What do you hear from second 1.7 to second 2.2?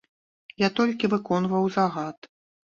загад.